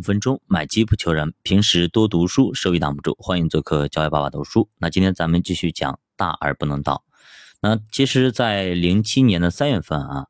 [0.00, 3.14] 五分钟买基不求人，平时多读书，收益挡不住。
[3.18, 4.70] 欢迎做客教育爸爸读书。
[4.78, 7.04] 那今天咱们继续讲大而不能倒。
[7.60, 10.26] 那其实，在零七年的三月份啊，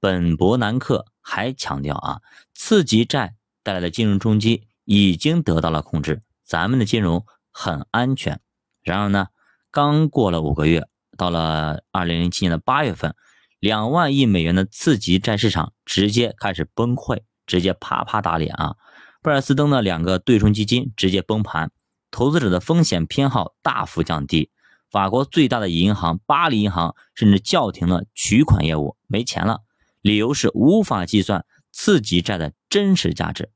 [0.00, 2.20] 本伯南克还强调啊，
[2.52, 8.40] 次级债带来的金融冲击已经得到了控制，咱们的金融很安全。
[8.82, 9.28] 然而呢，
[9.70, 13.14] 刚过了五个月，到了二零零七年的八月份，
[13.60, 17.20] 两万亿美元的次级债市场直接开始崩溃。
[17.44, 18.76] 直接啪啪打脸啊！
[19.22, 21.70] 贝尔斯登的两个对冲基金直接崩盘，
[22.10, 24.50] 投资者的风险偏好大幅降低。
[24.90, 29.60] 法国最大的银行巴黎银行甚至叫停了取款业务，没钱了，
[30.00, 33.50] 理由是无法计算次级债的真实价值。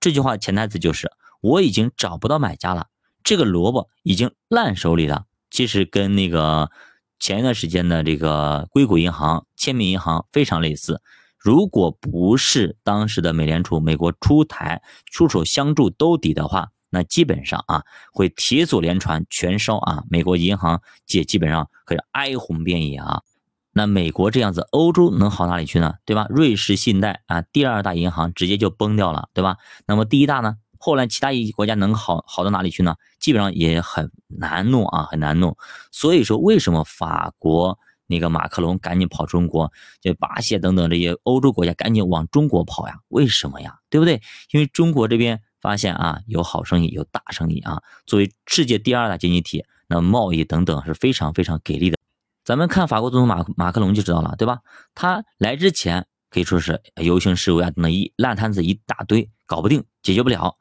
[0.00, 2.88] 这句话潜台词就是我已经找不到买家了，
[3.22, 5.26] 这个萝卜已经烂手里了。
[5.52, 6.72] 其实跟那个
[7.20, 11.00] 前一段时间的这个硅谷银行、签名银行非常类似。
[11.42, 17.82] 如果不是当时的美联储美国出台出手相助兜底的话，那基本上啊
[18.12, 23.22] 会铁锁连船全烧啊，美国银行界基本上可以哀鸿遍野啊。
[23.72, 25.94] 那美国这样子，欧洲能好哪里去呢？
[26.04, 26.26] 对吧？
[26.28, 29.56] 瑞士信贷啊，第二大银行直接就崩掉了，对吧？
[29.86, 30.58] 那么第一大呢？
[30.78, 32.94] 后来其他一些国家能好好到哪里去呢？
[33.18, 35.56] 基本上也很难弄啊，很难弄。
[35.90, 37.78] 所以说，为什么法国？
[38.06, 42.98] 那个马克龙赶紧跑中国，就巴西等等这些欧洲国家赶紧往中国跑呀？
[43.08, 43.78] 为什么呀？
[43.88, 44.20] 对不对？
[44.50, 47.82] 因为中国这边发现啊，有好生意，有大生意啊。
[48.06, 51.96] 作为世界第二大经济体，那贸易等等是非常非常给力的。
[52.44, 54.60] 咱们看法国总统马马克龙就知道了，对吧？
[54.94, 60.56] 他来之前可以说是游行示威啊等等一烂摊子一大堆，搞不定，解决不了。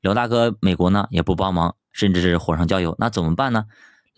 [0.00, 3.66] 刘大哥美国呢也不帮忙，甚至是火上浇油，那怎么办呢？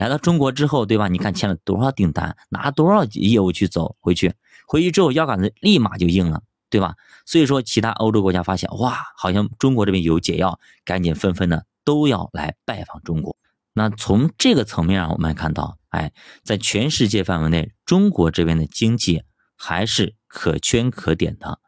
[0.00, 1.08] 来到中国之后，对吧？
[1.08, 4.32] 你看签了多少订单，拿多少业务去走回去，
[4.66, 6.94] 回去之后腰杆子立马就硬了，对吧？
[7.26, 13.36] 所以说，其他欧洲国家发现，哇，好像中国这边有解药，赶紧纷纷的都要来拜访中国。
[13.74, 19.22] 那从这个层面上，我们看到，哎，在全世界范围内，中国这边的经济
[19.54, 21.60] 还是可圈可点的。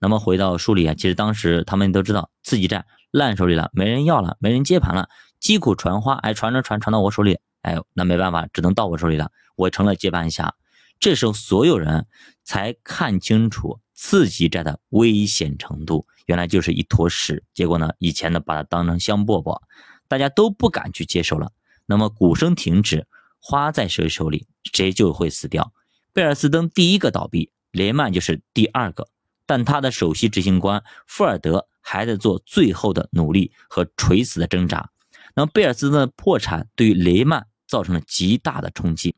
[0.00, 5.08] 那么回到书里啊，其实当时他们都知道，次级债烂手里了，没人要了，没人接盘了，
[5.38, 7.38] 击鼓传花，哎，传着传传到我手里。
[7.62, 9.30] 哎，那没办法，只能到我手里了。
[9.56, 10.54] 我成了接盘侠。
[11.00, 12.06] 这时候，所有人
[12.44, 17.44] 才看清楚自己债的危险程度，原来就是一坨屎。
[17.54, 19.60] 结果呢，以前呢把它当成香饽饽，
[20.08, 21.52] 大家都不敢去接受了。
[21.86, 23.06] 那么鼓声停止，
[23.40, 25.72] 花在谁手里，谁就会死掉。
[26.12, 29.08] 贝尔斯登第一个倒闭，雷曼就是第二个，
[29.46, 34.90] 但他的首席执行官富尔德还在做最后的努力和垂死的挣扎。
[35.34, 39.14] 那么贝尔斯登的破产对于雷曼造成了极大的冲击。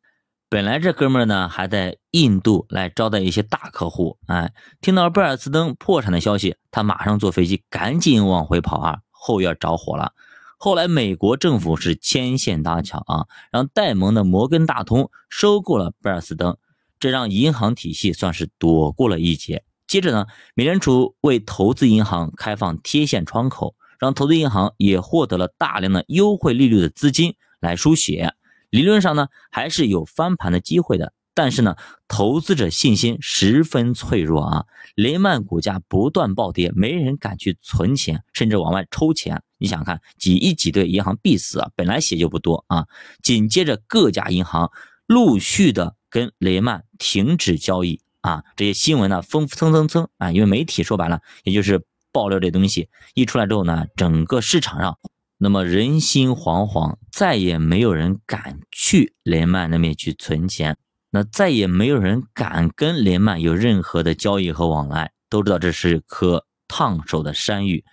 [0.48, 10.12] 本来这哥们儿呢还在印度来招待一些大客户，哎，听到贝尔斯登破产的消息，他马上坐飞机赶紧往回跑啊，后院着火了。
[10.58, 16.58] 后来美国政府是牵线搭桥啊，让戴蒙的摩根大通收购了贝尔斯登，
[16.98, 19.62] 这让银行体系算是躲过了一劫。
[19.86, 23.74] 接着呢，美联储为投资银行开放贴现窗口。
[24.00, 28.32] 让投资银行也获得了大量的优惠利率的资金来输血，
[28.70, 31.76] 理论上呢还是有翻盘的机会的，但是呢
[32.08, 39.42] 投资者信心十分脆弱啊，雷曼股价不断暴跌，没人敢去存钱，甚至往外抽钱。
[39.58, 42.86] 你想看挤一挤兑银行必死啊，本来血就不多啊。
[43.22, 44.70] 紧接着各家银行
[45.06, 51.84] 陆续的跟雷曼停止交易啊，这些新闻呢风蹭蹭蹭啊，因为媒体说白了也就是。
[52.12, 54.98] 爆料这东西一出来之后呢，整个市场上，
[55.42, 60.76] 那么人心惶惶，再也没有人敢去雷曼那边去存钱，
[61.10, 67.86] 那再也没有人敢跟雷曼有任何的交易和往来，都知道这是颗烫手的山芋。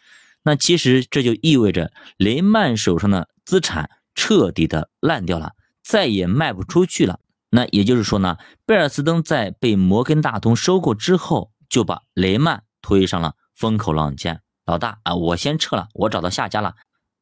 [0.44, 7.22] 那其实这就意味着雷曼手上的资产彻底的烂掉了，再也卖不出去了。
[7.50, 8.35] 那也就是说呢，
[8.66, 13.35] 贝尔斯登在被摩根大通收购之后，就把雷曼推上了。
[13.56, 16.76] 风口浪尖，老大啊，我先撤了，我找到下家了。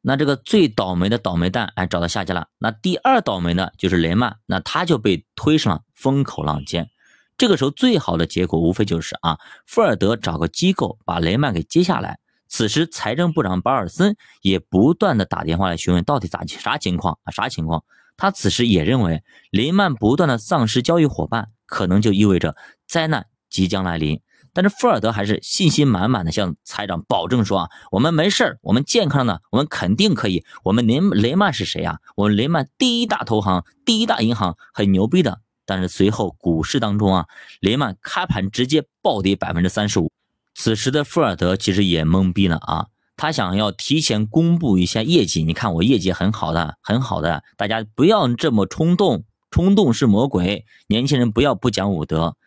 [0.08, 2.48] 那这个最倒霉的倒霉蛋，哎，找到下家了。
[2.60, 6.92] 那第二倒霉的就是雷曼，那他就被推上了风口浪尖。
[7.38, 12.20] 这个时候最好的结果无非就是啊，富尔德找个机构把雷曼给接下来。
[12.48, 17.32] 此时财政部长保尔森也不断的打电话来询问到底咋啥情况啊？
[17.32, 17.84] 啥情况？
[18.16, 22.56] 他此时也认为雷曼不断的丧失交易伙伴，可能就意味着
[22.88, 24.22] 灾难即将来临。
[24.56, 30.46] 但是富尔德还是信心满满的向财长保证说啊，我们没事儿我们健康呢，我们肯定可以。
[30.64, 32.00] 我们雷雷曼是谁呀？
[32.16, 35.42] 我们雷曼第一大投行，第一大银行，很牛逼的。
[35.66, 37.26] 但是随后股市当中啊，
[37.60, 40.10] 雷曼开盘直接暴跌百分之三十五。
[40.54, 42.88] 此时的富尔德其实也懵逼了啊，
[43.18, 52.38] 他想要提前公布一下业绩，你看我业绩很好的，很好的，大家不要这么冲动，冲动是魔鬼，年轻人不要不讲武德，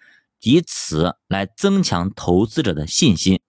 [0.42, 3.40] 以此来增强投资者的信心。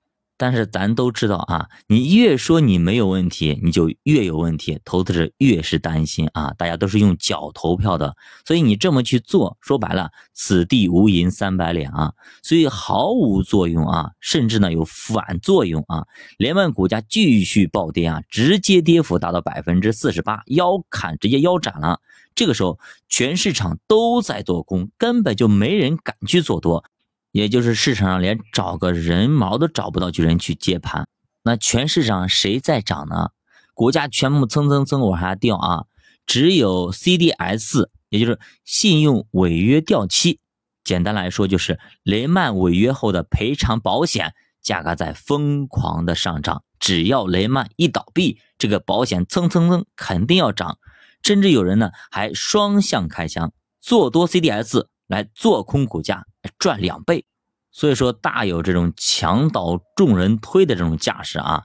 [0.42, 6.54] 但是咱都知道啊，你越说你没有问题，你就越有问题，投资者越是担心啊。
[6.58, 8.16] 大家都是用脚投票的，
[8.46, 16.06] 所以你这么去做，说白了，此地无银三百两啊，所以毫无作用啊，甚至呢有反作用啊。
[16.38, 22.00] 连曼股价继续暴跌啊，直接跌幅达到百分之四十八，腰砍直接腰斩了。
[22.36, 26.86] 这个时候，全市场都在做空，根本就没人敢去做多。
[27.31, 31.08] 也就是市场上连找个人毛都找不到，巨人去接盘。
[31.44, 33.30] 那全市场谁在涨呢？
[33.74, 35.86] 股价全部蹭蹭蹭往下掉啊！
[36.26, 40.40] 只有 CDS，也就是信用违约掉期。
[40.84, 46.64] 简单来说，就是雷曼违约后的赔偿保险价格在疯狂的上涨。
[46.80, 50.80] 只要雷曼一倒闭，这个保险蹭蹭蹭肯定要涨。
[51.24, 56.25] 甚至有人呢还双向开枪，做多 CDS 来做空股价。
[56.57, 57.25] 赚两倍，
[57.69, 61.63] 所以说大有这种墙倒众人推的这种架势啊！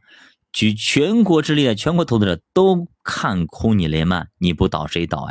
[0.52, 5.30] 举全国之力的，全国投资者都看空你雷曼，你不倒谁倒啊？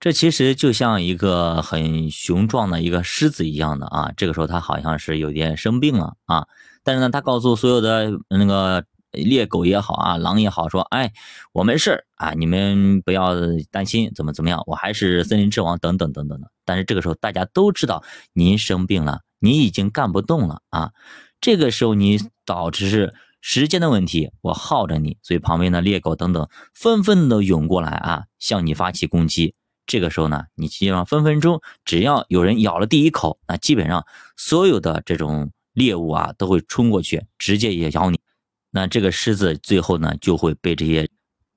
[0.00, 4.10] 这其实就像一个很雄壮的一个狮子一样的啊！
[4.16, 6.46] 这个时候他好像是有点生病了啊，
[6.82, 11.12] 但是呢，他告诉所有的那个猎狗也好啊，狼也好，说：“哎，
[11.52, 13.34] 我没事啊，你们不要
[13.70, 20.92] 担心，怎么怎么样，我还是森林之王，等等等等的。”但是这个时候大家都知道您生病了，你已经干不动了啊！
[21.40, 29.54] 这个时候你导致是时间的问题，我耗着你，所以旁边的猎狗等等纷纷的涌过来啊，向你发起攻击。
[29.86, 34.04] 这个时候呢，你基本上分分钟只要有人咬了第一口，那基本上
[34.36, 38.20] 所有的这种猎物啊都会冲过去，直接也咬你。
[38.70, 41.08] 那这个狮子最后呢就会被这些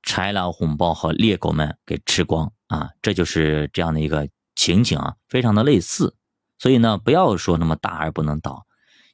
[0.06, 2.90] 豺狼虎豹和猎狗们给吃光啊！
[3.02, 4.28] 这就是这样的一个。
[4.54, 6.14] 情景啊，非常的类似，
[6.60, 8.68] 所以呢，不要说那么大而不能倒，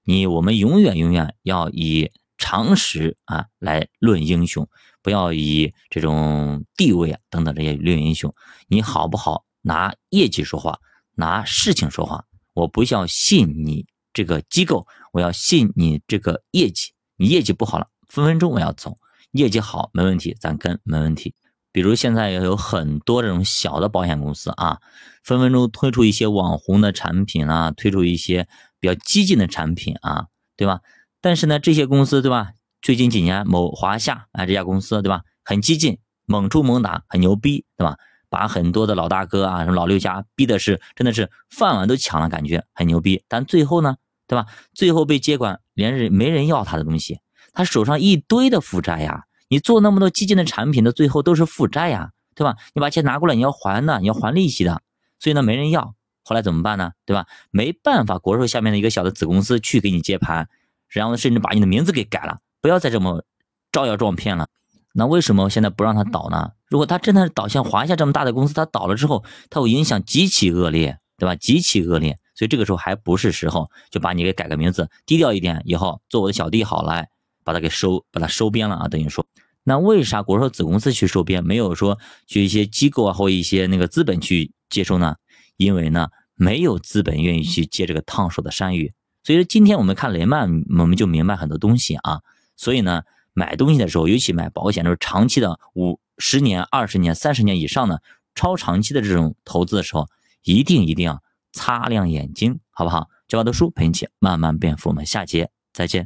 [0.04, 4.68] 你我们永远永远要以常识啊来论英雄，
[5.02, 8.34] 不要以这种地位啊等等这些论英雄。
[8.68, 10.80] 你好不好拿业绩说话，
[11.14, 16.92] 拿事情说话，我不要信你这个机构，我要信你这个业绩。
[17.18, 18.92] 你业绩不好了，分分钟我要走；
[19.32, 21.34] 业绩好没问题，咱跟没问题。
[21.72, 24.80] 比如现在也有很多这种小的保险公司啊，
[25.24, 28.48] 分分钟推出一些网红的产品啊，推出一些
[28.80, 30.82] 比较激进的产品啊，对吧？
[31.22, 32.52] 但是呢，这些公司对吧？
[32.82, 37.98] 最近几年某华夏啊这家公司对吧，很激进，猛出猛打，很牛逼，对吧？
[38.30, 43.24] 把很多的老大哥啊，什么老六家逼的是真的是饭碗都抢了，感觉很牛逼。
[43.28, 44.46] 但最后呢，对吧？
[44.74, 47.20] 最后被接管，连人没人要他的东西，
[47.54, 49.24] 他手上一堆的负债呀。
[49.50, 52.58] 你做那么多基金的产品的最后都是负债呀，对吧？
[52.74, 54.82] 你把钱拿过来，你要还的，你要还利息的，
[55.20, 55.94] 所以呢，没人要。
[56.24, 56.92] 后来怎么办呢？
[57.06, 57.26] 对吧？
[57.52, 60.50] 没办法，国寿下面的一个小的子公司去给你接盘，
[60.90, 63.24] 然后甚至把你的名字给改了，不要再这么
[63.72, 64.48] 招摇撞骗了。
[64.94, 66.52] 那为什么现在不让他倒呢？
[66.68, 71.34] 如果他真的倒，像华夏这么大的公司，他倒了之后，他会影响极其恶劣，对吧？
[71.36, 77.10] 极其恶劣，所以这个时候还不是时候，就把你给改个名字，低调一点，以后做我的小弟好来。
[77.44, 78.88] 把它给收，把它收编了啊！
[78.90, 79.26] 等于说，
[79.64, 85.16] 那为啥国寿子公司去收编，没有说去一些机构啊或一些那个资本去接收呢？
[85.56, 88.92] 因为呢，没有资本愿意去接这个烫手的山芋。
[89.24, 92.20] 所以说，今天我们看雷曼，我们就明白很多东西啊。
[92.58, 98.02] 所以呢，买东西的时候，尤其买保险，就是长期的五十年、二十年、三十年以上的
[98.36, 100.10] 超长期的这种投资的时候，
[100.44, 101.24] 一定一定要
[101.58, 103.08] 擦亮眼睛，好不好？
[103.28, 106.06] 教我的书陪你一起慢慢变富，我们下节再见。